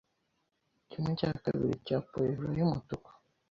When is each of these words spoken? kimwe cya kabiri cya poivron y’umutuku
kimwe 0.89 1.11
cya 1.19 1.31
kabiri 1.43 1.73
cya 1.85 1.97
poivron 2.09 2.53
y’umutuku 2.59 3.09